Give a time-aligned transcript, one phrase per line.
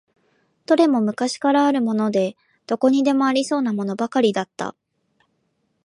[0.65, 4.75] どれも昔からあるもので、どこにでもありそうなものばかりだった。